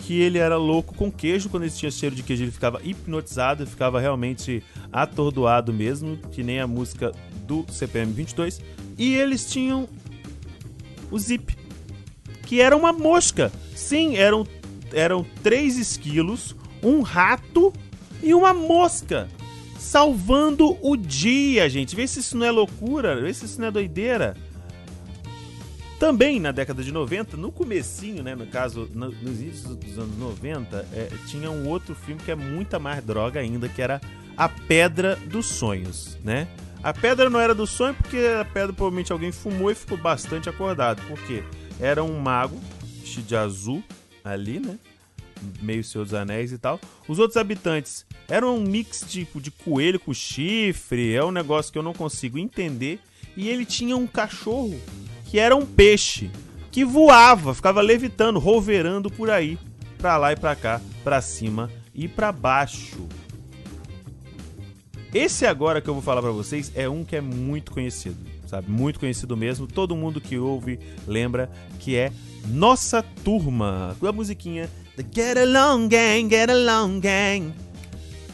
Que 0.00 0.20
ele 0.20 0.38
era 0.38 0.56
louco 0.56 0.94
com 0.94 1.10
queijo, 1.10 1.48
quando 1.48 1.64
ele 1.64 1.72
tinha 1.72 1.90
cheiro 1.90 2.14
de 2.14 2.22
queijo, 2.22 2.44
ele 2.44 2.50
ficava 2.50 2.80
hipnotizado, 2.82 3.66
ficava 3.66 4.00
realmente 4.00 4.62
atordoado 4.92 5.72
mesmo, 5.72 6.16
que 6.32 6.42
nem 6.42 6.60
a 6.60 6.66
música 6.66 7.12
do 7.46 7.64
CPM 7.70 8.12
22. 8.12 8.60
E 8.98 9.14
eles 9.14 9.50
tinham 9.50 9.88
o 11.10 11.18
Zip, 11.18 11.56
que 12.46 12.60
era 12.60 12.76
uma 12.76 12.92
mosca. 12.92 13.52
Sim, 13.74 14.16
eram, 14.16 14.46
eram 14.92 15.24
três 15.42 15.78
esquilos, 15.78 16.56
um 16.82 17.02
rato 17.02 17.72
e 18.22 18.34
uma 18.34 18.52
mosca 18.52 19.28
salvando 19.78 20.76
o 20.82 20.96
dia, 20.96 21.68
gente. 21.68 21.96
Vê 21.96 22.06
se 22.06 22.20
isso 22.20 22.36
não 22.36 22.46
é 22.46 22.50
loucura, 22.50 23.20
vê 23.20 23.32
se 23.32 23.46
isso 23.46 23.60
não 23.60 23.68
é 23.68 23.70
doideira. 23.70 24.36
Também 26.00 26.40
na 26.40 26.50
década 26.50 26.82
de 26.82 26.90
90, 26.90 27.36
no 27.36 27.52
comecinho, 27.52 28.22
né, 28.22 28.34
no 28.34 28.46
caso, 28.46 28.88
no, 28.94 29.10
nos 29.10 29.62
dos 29.62 29.98
anos 29.98 30.18
90, 30.18 30.88
é, 30.94 31.10
tinha 31.26 31.50
um 31.50 31.68
outro 31.68 31.94
filme 31.94 32.18
que 32.20 32.30
é 32.30 32.34
muita 32.34 32.78
mais 32.78 33.04
droga 33.04 33.38
ainda, 33.38 33.68
que 33.68 33.82
era 33.82 34.00
A 34.34 34.48
Pedra 34.48 35.14
dos 35.14 35.44
Sonhos, 35.44 36.16
né? 36.24 36.48
A 36.82 36.94
pedra 36.94 37.28
não 37.28 37.38
era 37.38 37.54
do 37.54 37.66
sonho 37.66 37.92
porque 37.92 38.16
a 38.40 38.42
pedra 38.42 38.72
provavelmente 38.72 39.12
alguém 39.12 39.30
fumou 39.30 39.70
e 39.70 39.74
ficou 39.74 39.98
bastante 39.98 40.48
acordado. 40.48 41.02
Porque 41.06 41.44
era 41.78 42.02
um 42.02 42.18
mago 42.18 42.58
vestido 42.82 43.26
de 43.26 43.36
azul 43.36 43.84
ali, 44.24 44.58
né? 44.58 44.78
meio 45.60 45.84
Senhor 45.84 46.04
dos 46.04 46.14
Anéis 46.14 46.52
e 46.52 46.58
tal. 46.58 46.80
Os 47.06 47.18
outros 47.18 47.36
habitantes 47.36 48.06
eram 48.26 48.56
um 48.56 48.62
mix 48.62 49.04
tipo 49.06 49.38
de 49.38 49.50
coelho 49.50 50.00
com 50.00 50.14
chifre, 50.14 51.14
é 51.14 51.22
um 51.22 51.30
negócio 51.30 51.70
que 51.70 51.78
eu 51.78 51.82
não 51.82 51.92
consigo 51.92 52.38
entender. 52.38 52.98
E 53.36 53.48
ele 53.48 53.66
tinha 53.66 53.96
um 53.96 54.06
cachorro 54.06 54.80
que 55.30 55.38
era 55.38 55.54
um 55.54 55.64
peixe 55.64 56.28
que 56.72 56.84
voava, 56.84 57.54
ficava 57.54 57.80
levitando, 57.80 58.40
roverando 58.40 59.08
por 59.08 59.30
aí, 59.30 59.56
pra 59.96 60.16
lá 60.16 60.32
e 60.32 60.36
pra 60.36 60.56
cá, 60.56 60.80
pra 61.04 61.20
cima 61.20 61.70
e 61.94 62.08
pra 62.08 62.32
baixo. 62.32 63.06
Esse 65.14 65.46
agora 65.46 65.80
que 65.80 65.88
eu 65.88 65.94
vou 65.94 66.02
falar 66.02 66.20
para 66.20 66.32
vocês 66.32 66.72
é 66.74 66.88
um 66.88 67.04
que 67.04 67.14
é 67.14 67.20
muito 67.20 67.70
conhecido, 67.70 68.16
sabe? 68.46 68.68
Muito 68.68 68.98
conhecido 68.98 69.36
mesmo. 69.36 69.68
Todo 69.68 69.94
mundo 69.94 70.20
que 70.20 70.36
ouve 70.36 70.80
lembra 71.06 71.48
que 71.78 71.96
é 71.96 72.12
Nossa 72.48 73.00
Turma, 73.24 73.96
a 74.00 74.12
musiquinha 74.12 74.68
The 74.96 75.04
Get 75.12 75.38
Along 75.38 75.88
Gang, 75.88 76.28
Get 76.28 76.50
Along 76.50 77.00
Gang. 77.00 77.52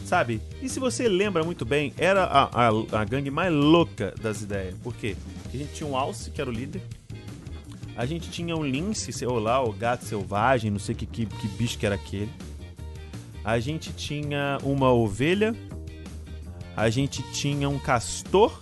Sabe? 0.03 0.41
E 0.61 0.67
se 0.67 0.79
você 0.79 1.07
lembra 1.07 1.43
muito 1.43 1.65
bem, 1.65 1.93
era 1.97 2.23
a, 2.23 2.67
a, 2.67 3.01
a 3.01 3.05
gangue 3.05 3.29
mais 3.29 3.53
louca 3.53 4.13
das 4.19 4.41
ideias. 4.41 4.75
Por 4.83 4.95
quê? 4.95 5.15
Porque 5.43 5.57
a 5.57 5.59
gente 5.59 5.73
tinha 5.73 5.89
um 5.89 5.95
Alce, 5.95 6.31
que 6.31 6.41
era 6.41 6.49
o 6.49 6.53
líder. 6.53 6.81
A 7.95 8.05
gente 8.05 8.29
tinha 8.29 8.55
um 8.55 8.63
lince, 8.63 9.11
sei 9.11 9.27
lá, 9.27 9.63
o 9.63 9.71
gato 9.71 10.05
selvagem, 10.05 10.71
não 10.71 10.79
sei 10.79 10.95
que, 10.95 11.05
que, 11.05 11.25
que 11.25 11.47
bicho 11.49 11.77
que 11.77 11.85
era 11.85 11.95
aquele. 11.95 12.31
A 13.43 13.59
gente 13.59 13.93
tinha 13.93 14.57
uma 14.63 14.91
ovelha. 14.91 15.55
A 16.75 16.89
gente 16.89 17.23
tinha 17.31 17.69
um 17.69 17.79
castor. 17.79 18.61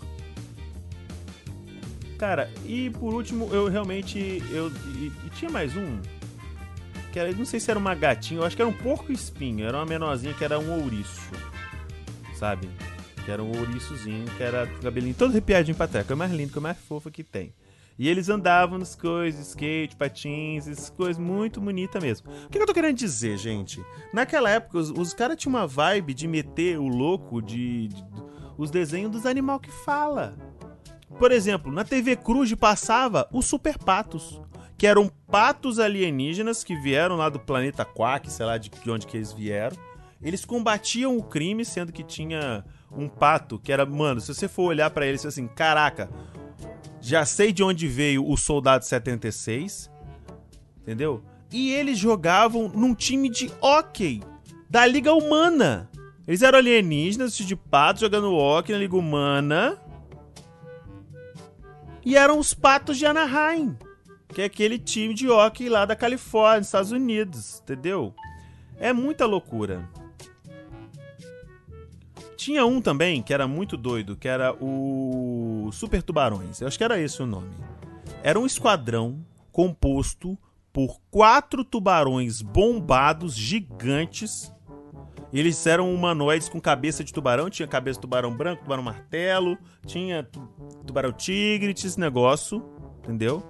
Cara, 2.18 2.50
e 2.66 2.90
por 2.92 3.14
último, 3.14 3.50
eu 3.54 3.68
realmente. 3.68 4.42
Eu, 4.52 4.70
e, 4.70 5.12
e 5.26 5.30
tinha 5.38 5.52
mais 5.52 5.76
um 5.76 6.00
que 7.16 7.20
era, 7.20 7.32
não 7.32 7.46
sei 7.46 7.62
se 7.62 7.72
era 7.72 7.80
uma 7.80 7.96
gatinha, 7.96 8.42
eu 8.42 8.46
acho 8.46 8.58
que 8.58 8.62
era 8.62 8.68
um 8.68 8.74
porco 8.74 9.10
espinho, 9.10 9.66
era 9.66 9.78
uma 9.78 9.86
menorzinha 9.86 10.34
que 10.34 10.44
era 10.44 10.60
um 10.60 10.84
ouriço, 10.84 11.32
sabe? 12.36 12.70
Que 13.24 13.32
era 13.32 13.42
um 13.42 13.58
ouriçozinho, 13.58 14.26
que 14.38 14.44
era 14.44 14.68
cabelinho 14.82 15.16
todo 15.16 15.32
arrepiadinho 15.32 15.76
pra 15.76 15.88
trás, 15.88 16.06
que 16.06 16.12
é 16.12 16.16
o 16.16 16.18
mais 16.18 16.32
lindo, 16.32 16.52
que 16.52 16.58
é 16.58 16.60
o 16.60 16.64
mais 16.64 16.78
fofo 16.78 17.10
que 17.10 17.24
tem. 17.24 17.54
E 17.98 18.10
eles 18.10 18.28
andavam 18.28 18.78
nas 18.78 18.94
coisas, 18.94 19.48
skate, 19.50 19.96
patins, 19.96 20.68
essas 20.68 20.90
coisas 20.90 21.18
muito 21.18 21.62
bonitas 21.62 22.04
mesmo. 22.04 22.30
O 22.30 22.50
que, 22.50 22.58
que 22.58 22.62
eu 22.62 22.68
tô 22.68 22.74
querendo 22.74 22.98
dizer, 22.98 23.38
gente? 23.38 23.82
Naquela 24.14 24.50
época, 24.50 24.78
os, 24.78 24.92
os 24.92 25.14
caras 25.14 25.38
tinham 25.38 25.56
uma 25.56 25.66
vibe 25.66 26.14
de 26.14 26.28
meter 26.28 26.78
o 26.78 26.88
louco 26.88 27.42
de, 27.42 27.88
de, 27.88 27.96
de 27.96 28.24
os 28.58 28.70
desenhos 28.70 29.12
dos 29.12 29.26
animais 29.26 29.62
que 29.62 29.72
fala. 29.72 30.38
Por 31.18 31.32
exemplo, 31.32 31.72
na 31.72 31.86
TV 31.86 32.16
Cruz 32.18 32.54
passava 32.54 33.28
os 33.32 33.46
Super 33.46 33.78
Patos 33.78 34.42
que 34.78 34.86
eram 34.86 35.10
patos 35.32 35.80
alienígenas 35.80 36.64
que 36.64 36.76
vieram 36.76 37.16
lá 37.16 37.30
do 37.30 37.40
planeta 37.40 37.86
Quack, 37.86 38.30
sei 38.30 38.46
lá 38.46 38.58
de 38.58 38.70
onde 38.90 39.08
que 39.08 39.18
eles 39.18 39.32
vieram. 39.32 39.78
Eles 40.26 40.44
combatiam 40.44 41.16
o 41.16 41.22
crime, 41.22 41.64
sendo 41.64 41.94
que 41.94 42.04
tinha 42.04 42.66
um 42.92 43.08
pato 43.08 43.60
que 43.60 43.72
era, 43.72 43.86
mano, 43.86 44.20
se 44.20 44.34
você 44.34 44.48
for 44.48 44.64
olhar 44.64 44.90
para 44.90 45.06
ele, 45.06 45.20
você 45.20 45.28
assim, 45.28 45.48
caraca, 45.48 46.10
já 47.00 47.24
sei 47.24 47.54
de 47.54 47.64
onde 47.64 47.88
veio 47.88 48.28
o 48.28 48.36
Soldado 48.36 48.84
76, 48.84 49.92
entendeu? 50.82 51.24
E 51.52 51.72
eles 51.72 52.00
jogavam 52.00 52.68
num 52.70 52.96
time 52.96 53.30
de 53.30 53.52
hockey 53.62 54.24
da 54.68 54.84
Liga 54.88 55.14
Humana. 55.14 55.88
Eles 56.28 56.42
eram 56.42 56.58
alienígenas, 56.58 57.38
de 57.38 57.56
patos, 57.56 58.02
jogando 58.02 58.34
hockey 58.34 58.72
na 58.72 58.80
Liga 58.80 58.98
Humana. 58.98 59.78
E 62.04 62.18
eram 62.18 62.40
os 62.40 62.52
patos 62.52 62.98
de 62.98 63.06
Anaheim, 63.06 63.78
que 64.30 64.42
é 64.42 64.46
aquele 64.46 64.80
time 64.80 65.14
de 65.14 65.30
hockey 65.30 65.70
lá 65.70 65.86
da 65.86 65.96
Califórnia, 65.96 66.62
Estados 66.62 66.92
Unidos, 66.92 67.62
entendeu? 67.62 68.12
É 68.80 68.92
muita 68.92 69.28
loucura. 69.28 69.88
Tinha 72.36 72.66
um 72.66 72.82
também 72.82 73.22
que 73.22 73.34
era 73.34 73.48
muito 73.48 73.78
doido, 73.78 74.16
que 74.16 74.28
era 74.28 74.54
o 74.54 75.70
Super 75.72 76.04
Tubarões. 76.04 76.62
Eu 76.62 76.68
acho 76.68 76.78
que 76.78 76.84
era 76.84 77.00
esse 77.00 77.22
o 77.22 77.26
nome. 77.26 77.52
Era 78.22 78.40
um 78.40 78.46
esquadrão 78.46 79.26
composto 79.52 80.38
por 80.74 81.00
quatro 81.10 81.64
tubarões 81.64 82.42
bombados 82.42 83.34
gigantes. 83.36 84.52
Eles 85.32 85.66
eram 85.66 85.94
humanoides 85.94 86.50
com 86.50 86.60
cabeça 86.60 87.04
de 87.04 87.14
tubarão. 87.14 87.50
Tinha 87.50 87.68
cabeça 87.68 87.98
de 87.98 88.02
tubarão 88.02 88.36
branco, 88.36 88.64
tubarão 88.64 88.84
martelo, 88.84 89.58
tinha 89.86 90.28
tubarão 90.86 91.14
tigre, 91.14 91.74
tinha 91.74 91.90
esse 91.90 92.00
negócio, 92.00 92.64
entendeu? 93.00 93.42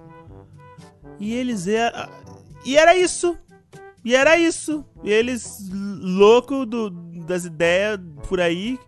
E 1.18 1.34
eles 1.34 1.66
eram. 1.66 2.08
E 2.64 2.76
era 2.76 2.96
isso! 2.96 3.36
E 4.06 4.14
era 4.14 4.38
isso. 4.38 4.84
E 5.02 5.10
eles, 5.10 5.68
louco 6.00 6.64
do, 6.64 6.90
das 7.26 7.44
ideias 7.44 7.98
por 8.28 8.40
aí, 8.40 8.78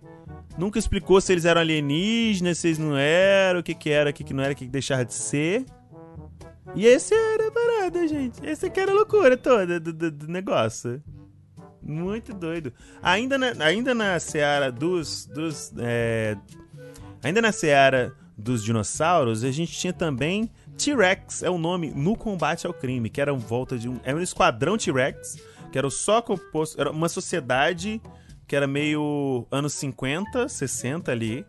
nunca 0.57 0.79
explicou 0.79 1.21
se 1.21 1.33
eles 1.33 1.45
eram 1.45 1.61
alienígenas, 1.61 2.59
se 2.59 2.69
eles 2.69 2.79
não 2.79 2.97
eram, 2.97 3.59
o 3.59 3.63
que 3.65 3.75
que 3.75 3.91
era, 3.91 4.11
o 4.11 4.13
que 4.13 4.23
que 4.23 4.33
não 4.33 4.45
era, 4.45 4.53
o 4.53 4.57
que 4.57 4.65
que 4.65 4.71
deixava 4.71 5.05
de 5.05 5.15
ser. 5.15 5.67
E 6.73 6.87
esse 6.87 7.13
era 7.13 7.49
a 7.49 7.51
parada, 7.51 8.07
gente. 8.07 8.47
Esse 8.47 8.67
aqui 8.67 8.79
era 8.79 8.93
a 8.93 8.95
loucura 8.95 9.37
toda 9.37 9.81
do, 9.81 9.93
do, 9.93 10.09
do 10.09 10.29
negócio. 10.29 11.03
Muito 11.83 12.33
doido. 12.33 12.73
Ainda 13.03 13.37
na, 13.37 13.65
ainda 13.65 13.93
na 13.97 14.21
seara 14.21 14.71
dos. 14.71 15.27
dos 15.27 15.73
é, 15.79 16.37
ainda 17.25 17.43
na 17.43 17.51
seara 17.51 18.15
dos 18.37 18.63
dinossauros, 18.63 19.43
a 19.43 19.51
gente 19.51 19.73
tinha 19.73 19.93
também 19.93 20.49
T-Rex 20.79 21.43
é 21.43 21.51
o 21.51 21.59
nome 21.59 21.91
no 21.91 22.17
combate 22.17 22.67
ao 22.67 22.73
crime, 22.73 23.11
que 23.11 23.21
era 23.21 23.35
um 23.35 23.39
volta 23.39 23.77
de 23.77 23.89
um. 23.89 23.99
Era 24.05 24.17
um 24.17 24.23
esquadrão 24.23 24.79
T-Rex, 24.79 25.37
que 25.73 25.77
era 25.77 25.91
só 25.91 26.23
composto. 26.23 26.81
Era 26.81 26.91
uma 26.93 27.09
sociedade 27.09 28.01
que 28.47 28.55
era 28.55 28.67
meio 28.67 29.45
anos 29.51 29.75
50, 29.75 30.49
60 30.49 31.11
ali. 31.11 31.45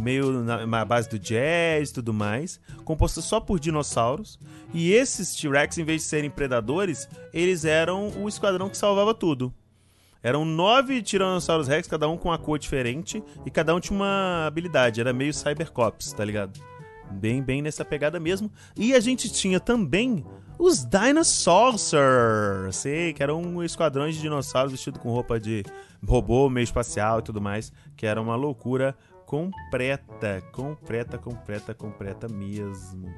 Meio 0.00 0.44
na, 0.44 0.64
na 0.64 0.84
base 0.84 1.08
do 1.08 1.18
jazz 1.18 1.90
e 1.90 1.94
tudo 1.94 2.14
mais. 2.14 2.60
Composto 2.84 3.20
só 3.20 3.40
por 3.40 3.58
dinossauros. 3.58 4.38
E 4.72 4.92
esses 4.92 5.34
T-Rex, 5.34 5.76
em 5.76 5.84
vez 5.84 6.02
de 6.02 6.08
serem 6.08 6.30
predadores, 6.30 7.08
eles 7.34 7.64
eram 7.64 8.12
o 8.16 8.28
esquadrão 8.28 8.70
que 8.70 8.76
salvava 8.76 9.12
tudo. 9.12 9.52
Eram 10.22 10.44
nove 10.44 11.00
Tiranossauros 11.02 11.68
Rex, 11.68 11.86
cada 11.86 12.08
um 12.08 12.16
com 12.16 12.28
uma 12.28 12.38
cor 12.38 12.58
diferente, 12.58 13.22
e 13.46 13.50
cada 13.50 13.74
um 13.74 13.80
tinha 13.80 13.96
uma 13.96 14.46
habilidade. 14.46 15.00
Era 15.00 15.12
meio 15.12 15.32
Cybercops, 15.32 16.12
tá 16.12 16.24
ligado? 16.24 16.60
Bem, 17.10 17.42
bem 17.42 17.62
nessa 17.62 17.84
pegada 17.84 18.20
mesmo. 18.20 18.50
E 18.76 18.94
a 18.94 19.00
gente 19.00 19.30
tinha 19.30 19.58
também 19.58 20.24
os 20.58 20.84
Dinosaurs, 20.84 21.92
sei 22.72 23.12
que 23.12 23.22
eram 23.22 23.40
um 23.40 23.62
esquadrões 23.62 24.16
de 24.16 24.22
dinossauros 24.22 24.72
vestidos 24.72 25.00
com 25.00 25.10
roupa 25.10 25.38
de 25.38 25.64
robô, 26.04 26.50
meio 26.50 26.64
espacial 26.64 27.20
e 27.20 27.22
tudo 27.22 27.40
mais, 27.40 27.72
que 27.96 28.04
era 28.06 28.20
uma 28.20 28.34
loucura 28.34 28.96
completa, 29.24 30.42
completa, 30.52 31.18
completa, 31.18 31.74
completa 31.74 32.28
mesmo. 32.28 33.12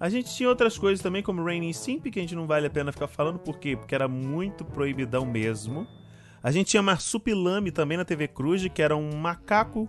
A 0.00 0.08
gente 0.08 0.34
tinha 0.34 0.48
outras 0.48 0.76
coisas 0.76 1.02
também, 1.02 1.22
como 1.22 1.44
Raining 1.44 1.72
Simp, 1.72 2.06
que 2.06 2.18
a 2.18 2.22
gente 2.22 2.34
não 2.34 2.46
vale 2.46 2.66
a 2.66 2.70
pena 2.70 2.90
ficar 2.90 3.06
falando, 3.06 3.38
por 3.38 3.58
quê? 3.58 3.76
Porque 3.76 3.94
era 3.94 4.08
muito 4.08 4.64
proibidão 4.64 5.24
mesmo. 5.24 5.86
A 6.42 6.50
gente 6.50 6.68
tinha 6.70 6.82
Marsupilame 6.82 7.70
também 7.70 7.96
na 7.96 8.04
TV 8.04 8.28
Cruz, 8.28 8.66
que 8.68 8.82
era 8.82 8.96
um 8.96 9.16
macaco 9.16 9.88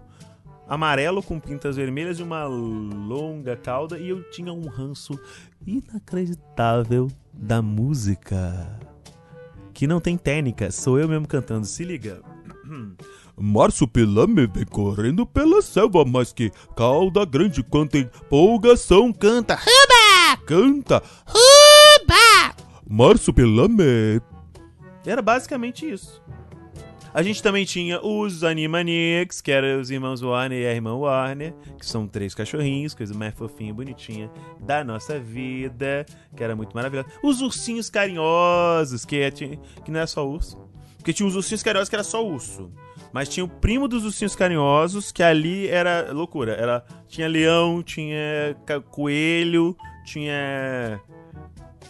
amarelo 0.68 1.22
com 1.22 1.40
pintas 1.40 1.76
vermelhas 1.76 2.20
e 2.20 2.24
uma 2.24 2.46
longa 2.46 3.56
cauda 3.56 3.98
e 3.98 4.10
eu 4.10 4.24
tinha 4.30 4.52
um 4.52 4.68
ranço 4.68 5.20
inacreditável 5.66 7.10
da 7.34 7.62
música. 7.62 8.80
Que 9.74 9.86
não 9.88 10.00
tem 10.00 10.18
técnica, 10.18 10.72
sou 10.72 11.00
eu 11.00 11.08
mesmo 11.08 11.28
cantando, 11.28 11.66
se 11.66 11.84
liga. 11.84 12.22
Marsupilame 13.38 14.48
vem 14.48 14.66
correndo 14.66 15.26
pela 15.26 15.62
selva, 15.62 16.06
mas 16.06 16.32
que 16.32 16.52
cauda 16.76 17.26
grande 17.26 17.62
quanto 17.62 17.98
empolgação 17.98 19.12
canta. 19.12 19.56
Ruba! 19.56 20.42
Canta. 20.46 21.04
Ruba! 21.26 22.56
Marsupilame. 22.88 24.22
Era 25.06 25.22
basicamente 25.22 25.90
isso. 25.90 26.22
A 27.16 27.24
gente 27.24 27.42
também 27.42 27.64
tinha 27.64 28.06
os 28.06 28.44
Animaniacs, 28.44 29.40
que 29.40 29.50
eram 29.50 29.80
os 29.80 29.90
irmãos 29.90 30.22
Warner 30.22 30.64
e 30.64 30.68
a 30.68 30.74
irmã 30.74 30.96
Warner, 30.96 31.54
que 31.80 31.86
são 31.86 32.06
três 32.06 32.36
cachorrinhos, 32.36 32.94
coisa 32.94 33.14
mais 33.14 33.34
fofinha 33.34 33.70
e 33.70 33.74
bonitinha 33.74 34.30
da 34.60 34.84
nossa 34.84 35.18
vida, 35.18 36.06
que 36.36 36.44
era 36.44 36.58
muito 36.58 36.76
maravilhosa. 36.76 37.08
Os 37.24 37.40
ursinhos 37.40 37.90
carinhosos, 37.90 39.06
que, 39.06 39.22
é, 39.22 39.32
que 39.32 39.58
não 39.90 40.02
é 40.02 40.06
só 40.06 40.28
urso. 40.28 40.68
Porque 40.98 41.14
tinha 41.14 41.26
os 41.26 41.38
ursinhos 41.38 41.64
carinhosos 41.64 41.88
que 41.88 41.96
era 41.96 42.04
só 42.04 42.22
urso. 42.22 42.70
Mas 43.14 43.30
tinha 43.30 43.46
o 43.46 43.48
primo 43.48 43.88
dos 43.88 44.04
ursinhos 44.04 44.36
carinhosos, 44.36 45.14
que 45.14 45.24
ali 45.24 45.70
era 45.70 46.12
loucura. 46.12 46.52
Era, 46.52 46.84
tinha 47.08 47.30
leão, 47.30 47.82
tinha 47.82 48.58
coelho, 48.92 49.74
tinha 50.04 51.00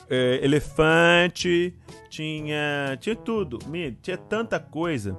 é, 0.10 0.40
elefante, 0.44 1.74
tinha 2.10 2.98
tinha 3.00 3.16
tudo, 3.16 3.60
tinha 4.02 4.18
tanta 4.18 4.60
coisa 4.60 5.18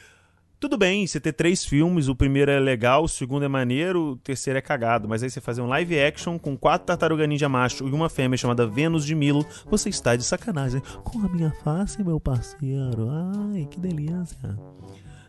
tudo 0.59 0.77
bem, 0.77 1.07
você 1.07 1.21
ter 1.21 1.31
três 1.31 1.63
filmes, 1.63 2.09
o 2.09 2.15
primeiro 2.15 2.51
é 2.51 2.59
legal, 2.59 3.05
o 3.05 3.07
segundo 3.07 3.45
é 3.45 3.47
maneiro, 3.47 4.11
o 4.11 4.17
terceiro 4.17 4.59
é 4.59 4.61
cagado. 4.61 5.07
Mas 5.07 5.23
aí 5.23 5.29
você 5.29 5.39
fazer 5.39 5.61
um 5.61 5.67
live 5.67 5.97
action 5.97 6.37
com 6.37 6.57
quatro 6.57 6.85
tartaruga 6.85 7.25
ninja 7.25 7.47
macho 7.47 7.87
e 7.87 7.91
uma 7.91 8.09
fêmea 8.09 8.37
chamada 8.37 8.67
Vênus 8.67 9.05
de 9.05 9.15
Milo, 9.15 9.45
você 9.69 9.87
está 9.87 10.17
de 10.17 10.23
sacanagem. 10.23 10.81
Com 11.03 11.19
a 11.19 11.29
minha 11.29 11.51
face, 11.63 12.03
meu 12.03 12.19
parceiro. 12.19 13.07
Ai, 13.09 13.67
que 13.71 13.79
delícia. 13.79 14.59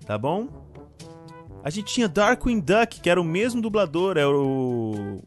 Tá 0.05 0.19
bom? 0.19 0.49
A 1.63 1.71
gente 1.71 1.95
tinha 1.95 2.09
Darkwing 2.09 2.59
Duck, 2.59 3.01
que 3.01 3.09
era 3.09 3.21
o 3.21 3.25
mesmo 3.25 3.63
dublador, 3.63 4.17
era 4.17 4.31
o. 4.31 5.23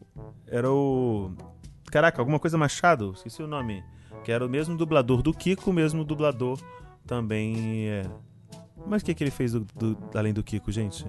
Era 0.46 0.70
o. 0.70 1.32
Caraca, 1.90 2.20
alguma 2.20 2.38
coisa 2.38 2.58
Machado, 2.58 3.12
esqueci 3.14 3.42
o 3.42 3.46
nome. 3.46 3.82
Que 4.22 4.32
era 4.32 4.44
o 4.44 4.50
mesmo 4.50 4.76
dublador 4.76 5.22
do 5.22 5.32
Kiko, 5.32 5.70
o 5.70 5.72
mesmo 5.72 6.04
dublador 6.04 6.58
também. 7.06 7.88
É 7.88 8.02
mas 8.86 9.02
o 9.02 9.04
que, 9.04 9.14
que 9.14 9.24
ele 9.24 9.30
fez 9.30 9.52
do, 9.52 9.60
do, 9.60 9.98
além 10.14 10.32
do 10.32 10.42
Kiko, 10.42 10.70
gente? 10.70 11.06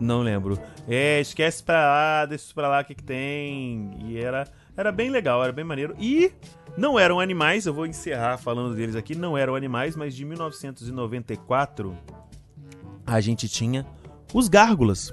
Não 0.00 0.20
lembro. 0.20 0.58
É, 0.88 1.20
esquece 1.20 1.62
pra 1.62 1.78
lá, 1.78 2.26
deixa 2.26 2.44
isso 2.44 2.54
pra 2.54 2.68
lá, 2.68 2.80
o 2.80 2.84
que, 2.84 2.94
que 2.94 3.04
tem. 3.04 3.90
E 4.00 4.18
era, 4.18 4.48
era 4.76 4.90
bem 4.90 5.10
legal, 5.10 5.42
era 5.42 5.52
bem 5.52 5.64
maneiro. 5.64 5.94
E 5.98 6.32
não 6.76 6.98
eram 6.98 7.20
animais, 7.20 7.66
eu 7.66 7.74
vou 7.74 7.86
encerrar 7.86 8.38
falando 8.38 8.74
deles 8.74 8.96
aqui. 8.96 9.14
Não 9.14 9.38
eram 9.38 9.54
animais, 9.54 9.94
mas 9.94 10.14
de 10.14 10.24
1994 10.24 11.96
a 13.06 13.20
gente 13.20 13.48
tinha 13.48 13.86
os 14.34 14.48
gárgulas. 14.48 15.12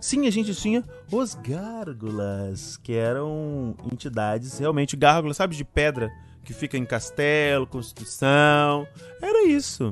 Sim, 0.00 0.26
a 0.26 0.30
gente 0.30 0.54
tinha 0.54 0.82
os 1.10 1.34
gárgulas, 1.34 2.76
que 2.78 2.92
eram 2.92 3.76
entidades 3.92 4.58
realmente 4.58 4.96
gárgulas, 4.96 5.36
sabe, 5.36 5.54
de 5.54 5.64
pedra 5.64 6.10
que 6.46 6.54
fica 6.54 6.78
em 6.78 6.86
castelo, 6.86 7.66
construção. 7.66 8.86
Era 9.20 9.48
isso. 9.48 9.90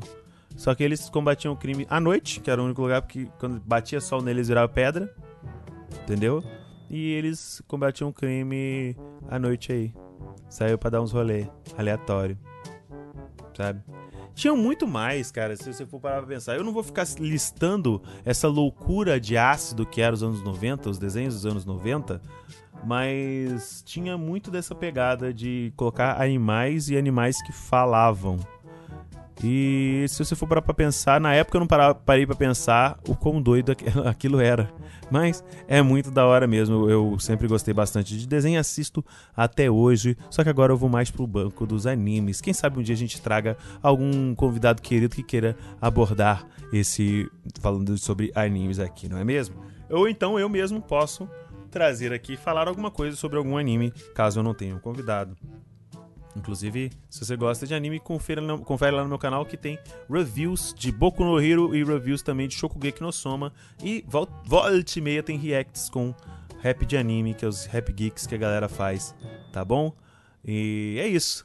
Só 0.57 0.73
que 0.73 0.85
eles 0.85 1.11
combatiam 1.11 1.53
o 1.53 1.57
crime 1.57 1.85
à 1.91 1.99
noite, 1.99 2.39
que 2.39 2.49
era 2.49 2.63
o 2.63 2.65
único 2.65 2.81
lugar 2.81 3.03
que 3.03 3.29
quando 3.41 3.61
batia 3.61 4.01
sol 4.01 4.23
neles 4.23 4.47
virava 4.47 4.69
pedra. 4.69 5.13
Entendeu? 6.05 6.45
E 6.89 7.11
eles 7.13 7.61
combatiam 7.67 8.09
o 8.09 8.13
crime 8.13 8.97
à 9.29 9.37
noite 9.37 9.73
aí. 9.73 9.93
Saiu 10.49 10.79
para 10.79 10.91
dar 10.91 11.03
uns 11.03 11.11
rolê 11.11 11.49
aleatório. 11.77 12.39
Sabe? 13.57 13.83
Tinha 14.33 14.55
muito 14.55 14.87
mais, 14.87 15.33
cara, 15.33 15.57
se 15.57 15.73
você 15.73 15.85
for 15.85 16.01
parar 16.01 16.19
pra 16.19 16.27
pensar. 16.27 16.57
Eu 16.57 16.63
não 16.63 16.73
vou 16.73 16.85
ficar 16.85 17.07
listando 17.19 18.01
essa 18.25 18.47
loucura 18.47 19.19
de 19.19 19.37
ácido 19.37 19.85
que 19.85 20.01
era 20.01 20.15
os 20.15 20.23
anos 20.23 20.43
90, 20.43 20.91
os 20.91 20.99
desenhos 20.99 21.35
dos 21.35 21.47
anos 21.47 21.65
90, 21.65 22.21
mas 22.83 23.83
tinha 23.85 24.17
muito 24.17 24.51
dessa 24.51 24.75
pegada 24.75 25.33
de 25.33 25.73
colocar 25.77 26.21
animais 26.21 26.89
e 26.89 26.97
animais 26.97 27.41
que 27.43 27.53
falavam. 27.53 28.39
E 29.43 30.07
se 30.09 30.25
você 30.25 30.35
for 30.35 30.47
parar 30.47 30.63
pra 30.63 30.73
pensar, 30.73 31.21
na 31.21 31.35
época 31.35 31.57
eu 31.57 31.61
não 31.61 31.67
parava, 31.67 31.95
parei 31.95 32.27
pra 32.27 32.35
pensar 32.35 32.99
o 33.09 33.17
quão 33.17 33.43
doido 33.43 33.73
aquilo 34.07 34.41
era. 34.41 34.71
Mas 35.11 35.45
é 35.69 35.83
muito 35.83 36.11
da 36.11 36.25
hora 36.25 36.47
mesmo. 36.47 36.89
Eu 36.89 37.19
sempre 37.19 37.47
gostei 37.47 37.75
bastante 37.75 38.17
de 38.17 38.27
desenho, 38.27 38.59
assisto 38.59 39.05
até 39.37 39.71
hoje. 39.71 40.17
Só 40.31 40.43
que 40.43 40.49
agora 40.49 40.73
eu 40.73 40.77
vou 40.77 40.89
mais 40.89 41.11
pro 41.11 41.27
banco 41.27 41.67
dos 41.67 41.87
animes. 41.87 42.41
Quem 42.41 42.55
sabe 42.55 42.79
um 42.79 42.83
dia 42.83 42.95
a 42.95 42.99
gente 42.99 43.21
traga 43.21 43.57
algum 43.83 44.35
convidado 44.35 44.81
querido 44.81 45.15
que 45.15 45.23
queira 45.23 45.57
abordar 45.81 46.47
esse. 46.73 47.31
falando 47.61 47.99
sobre 47.99 48.33
animes 48.35 48.79
aqui, 48.79 49.09
não 49.09 49.19
é 49.19 49.25
mesmo? 49.25 49.57
Ou 49.91 50.09
então 50.09 50.39
eu 50.39 50.49
mesmo 50.49 50.81
posso 50.81 51.29
trazer 51.75 52.13
aqui 52.13 52.37
falar 52.37 52.69
alguma 52.69 52.89
coisa 52.89 53.17
sobre 53.17 53.37
algum 53.37 53.59
anime, 53.59 53.91
caso 54.15 54.39
eu 54.39 54.45
não 54.45 54.55
tenha 54.55 54.77
um 54.77 54.79
convidado. 54.79 55.37
Inclusive, 56.37 56.93
se 57.11 57.25
você 57.25 57.37
gosta 57.37 57.67
de 57.67 57.75
anime, 57.75 57.99
confere, 57.99 58.41
confere 58.65 58.95
lá 58.95 59.03
no 59.03 59.09
meu 59.09 59.19
canal 59.19 59.45
que 59.45 59.57
tem 59.57 59.77
reviews 60.09 60.73
de 60.73 60.93
Boku 60.93 61.25
no 61.25 61.41
Hero 61.41 61.75
e 61.75 61.83
reviews 61.83 62.23
também 62.23 62.47
de 62.47 62.55
Shokugeki 62.55 63.03
no 63.03 63.13
Soma. 63.13 63.53
E 63.83 64.05
volte 64.07 65.01
e 65.01 65.03
meia 65.03 65.21
tem 65.21 65.37
reacts 65.37 65.91
com 65.91 66.15
rap 66.61 66.87
de 66.87 66.97
anime, 66.97 67.35
que 67.35 67.45
é 67.45 67.49
os 67.49 67.67
rap 67.67 67.93
geeks 67.93 68.25
que 68.25 68.37
a 68.37 68.39
galera 68.39 68.69
faz, 68.69 69.13
tá 69.53 69.65
bom? 69.65 69.93
E 70.45 70.97
é 71.01 71.09
isso. 71.09 71.45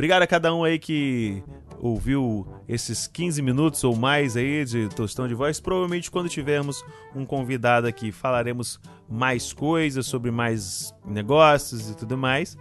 Obrigado 0.00 0.22
a 0.22 0.26
cada 0.26 0.54
um 0.54 0.64
aí 0.64 0.78
que 0.78 1.42
ouviu 1.78 2.46
esses 2.66 3.06
15 3.06 3.42
minutos 3.42 3.84
ou 3.84 3.94
mais 3.94 4.34
aí 4.34 4.64
de 4.64 4.88
tostão 4.88 5.28
de 5.28 5.34
voz. 5.34 5.60
Provavelmente 5.60 6.10
quando 6.10 6.26
tivermos 6.26 6.82
um 7.14 7.26
convidado 7.26 7.86
aqui 7.86 8.10
falaremos 8.10 8.80
mais 9.06 9.52
coisas 9.52 10.06
sobre 10.06 10.30
mais 10.30 10.94
negócios 11.04 11.90
e 11.90 11.94
tudo 11.94 12.16
mais. 12.16 12.56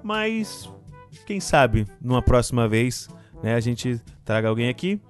Mas 0.00 0.70
quem 1.26 1.40
sabe 1.40 1.88
numa 2.00 2.22
próxima 2.22 2.68
vez, 2.68 3.08
né, 3.42 3.56
a 3.56 3.60
gente 3.60 4.00
traga 4.24 4.48
alguém 4.48 4.68
aqui. 4.68 5.00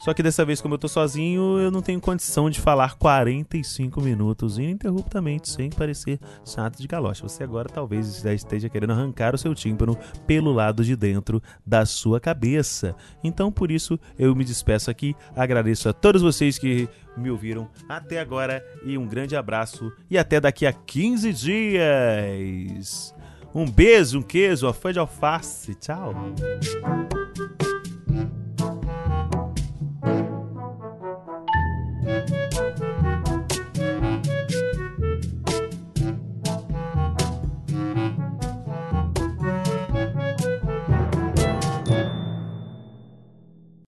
Só 0.00 0.14
que 0.14 0.22
dessa 0.22 0.46
vez, 0.46 0.62
como 0.62 0.74
eu 0.74 0.78
tô 0.78 0.88
sozinho, 0.88 1.58
eu 1.58 1.70
não 1.70 1.82
tenho 1.82 2.00
condição 2.00 2.48
de 2.48 2.58
falar 2.58 2.96
45 2.96 4.00
minutos 4.00 4.56
ininterruptamente, 4.56 5.50
sem 5.50 5.68
parecer 5.68 6.18
chato 6.42 6.80
de 6.80 6.88
galocha. 6.88 7.28
Você 7.28 7.44
agora 7.44 7.68
talvez 7.68 8.20
já 8.22 8.32
esteja 8.32 8.70
querendo 8.70 8.94
arrancar 8.94 9.34
o 9.34 9.38
seu 9.38 9.54
tímpano 9.54 9.98
pelo 10.26 10.52
lado 10.52 10.82
de 10.82 10.96
dentro 10.96 11.42
da 11.66 11.84
sua 11.84 12.18
cabeça. 12.18 12.96
Então, 13.22 13.52
por 13.52 13.70
isso, 13.70 14.00
eu 14.18 14.34
me 14.34 14.42
despeço 14.42 14.90
aqui. 14.90 15.14
Agradeço 15.36 15.86
a 15.86 15.92
todos 15.92 16.22
vocês 16.22 16.58
que 16.58 16.88
me 17.14 17.30
ouviram 17.30 17.68
até 17.86 18.20
agora 18.20 18.64
e 18.82 18.96
um 18.96 19.06
grande 19.06 19.36
abraço 19.36 19.92
e 20.08 20.16
até 20.16 20.40
daqui 20.40 20.64
a 20.64 20.72
15 20.72 21.30
dias. 21.34 23.14
Um 23.54 23.70
beijo, 23.70 24.20
um 24.20 24.22
queijo, 24.22 24.66
uma 24.66 24.72
fã 24.72 24.92
de 24.92 24.98
alface. 24.98 25.74
Tchau. 25.74 26.14